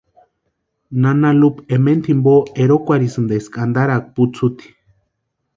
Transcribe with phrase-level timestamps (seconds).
[1.03, 4.77] Nana Lupa ementa jimpo erokwarhisïnti eska antaraaka putsuti.